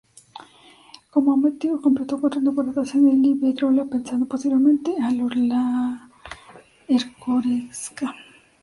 Como 1.11 1.31
amateur 1.33 1.79
completó 1.79 2.19
cuatro 2.19 2.41
temporadas 2.41 2.95
en 2.95 3.07
el 3.07 3.23
Iberdrola, 3.23 3.85
pasando 3.85 4.25
posteriormente 4.25 4.95
al 4.99 5.21
Olarra-Ercoreca. 5.21 8.15